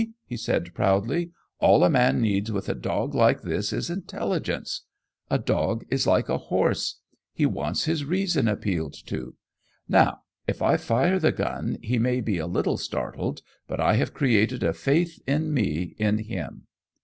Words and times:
he 0.25 0.35
said 0.35 0.73
proudly. 0.73 1.29
"All 1.59 1.83
a 1.83 1.89
man 1.91 2.21
needs 2.21 2.51
with 2.51 2.67
a 2.67 2.73
dog 2.73 3.13
like 3.13 3.43
this 3.43 3.71
is 3.71 3.87
intelligence. 3.91 4.85
A 5.29 5.37
dog 5.37 5.85
is 5.91 6.07
like 6.07 6.27
a 6.27 6.39
horse. 6.39 7.01
He 7.35 7.45
wants 7.45 7.83
his 7.83 8.03
reason 8.03 8.47
appealed 8.47 8.95
to. 9.05 9.35
Now, 9.87 10.21
if 10.47 10.59
I 10.59 10.77
fire 10.77 11.19
the 11.19 11.31
gun, 11.31 11.77
he 11.83 11.99
may 11.99 12.19
be 12.19 12.39
a 12.39 12.47
little 12.47 12.77
startled, 12.77 13.43
but 13.67 13.79
I 13.79 13.93
have 13.97 14.11
created 14.15 14.63
a 14.63 14.73
faith 14.73 15.21
in 15.27 15.53
me 15.53 15.93
in 15.99 16.17
him. 16.17 16.63